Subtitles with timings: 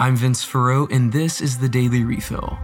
[0.00, 2.58] I'm Vince Farreau, and this is the Daily Refill.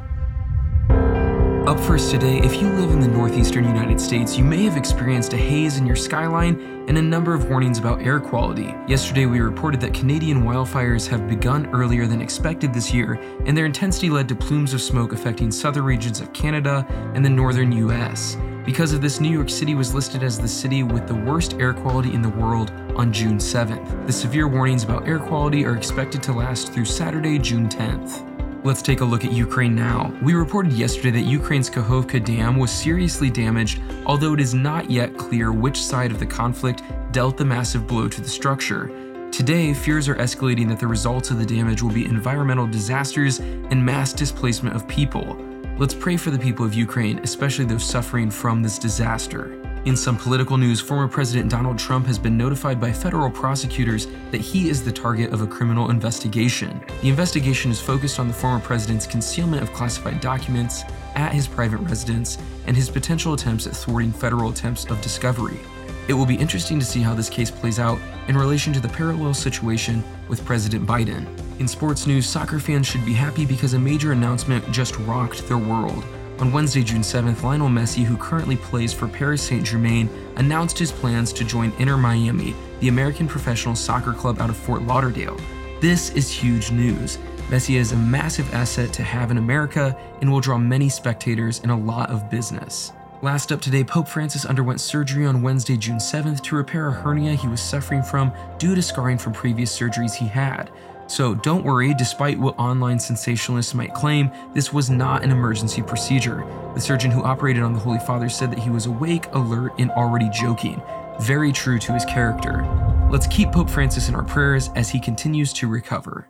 [1.68, 5.34] Up first today, if you live in the northeastern United States, you may have experienced
[5.34, 8.74] a haze in your skyline and a number of warnings about air quality.
[8.88, 13.66] Yesterday, we reported that Canadian wildfires have begun earlier than expected this year, and their
[13.66, 18.38] intensity led to plumes of smoke affecting southern regions of Canada and the northern US.
[18.66, 21.72] Because of this, New York City was listed as the city with the worst air
[21.72, 24.06] quality in the world on June 7th.
[24.08, 28.24] The severe warnings about air quality are expected to last through Saturday, June 10th.
[28.64, 30.12] Let's take a look at Ukraine now.
[30.20, 35.16] We reported yesterday that Ukraine's Kakhovka Dam was seriously damaged, although it is not yet
[35.16, 38.90] clear which side of the conflict dealt the massive blow to the structure.
[39.30, 43.86] Today, fears are escalating that the results of the damage will be environmental disasters and
[43.86, 45.36] mass displacement of people.
[45.78, 49.60] Let's pray for the people of Ukraine, especially those suffering from this disaster.
[49.84, 54.40] In some political news, former President Donald Trump has been notified by federal prosecutors that
[54.40, 56.82] he is the target of a criminal investigation.
[57.02, 60.82] The investigation is focused on the former president's concealment of classified documents
[61.14, 65.60] at his private residence and his potential attempts at thwarting federal attempts of discovery.
[66.08, 68.88] It will be interesting to see how this case plays out in relation to the
[68.88, 71.26] parallel situation with President Biden.
[71.58, 75.58] In sports news, soccer fans should be happy because a major announcement just rocked their
[75.58, 76.04] world.
[76.38, 80.92] On Wednesday, June 7th, Lionel Messi, who currently plays for Paris Saint Germain, announced his
[80.92, 85.40] plans to join Inter Miami, the American professional soccer club out of Fort Lauderdale.
[85.80, 87.18] This is huge news.
[87.48, 91.70] Messi is a massive asset to have in America and will draw many spectators and
[91.70, 92.92] a lot of business.
[93.22, 97.34] Last up today, Pope Francis underwent surgery on Wednesday, June 7th to repair a hernia
[97.34, 100.70] he was suffering from due to scarring from previous surgeries he had.
[101.06, 106.44] So don't worry, despite what online sensationalists might claim, this was not an emergency procedure.
[106.74, 109.90] The surgeon who operated on the Holy Father said that he was awake, alert, and
[109.92, 110.82] already joking.
[111.18, 112.66] Very true to his character.
[113.10, 116.28] Let's keep Pope Francis in our prayers as he continues to recover.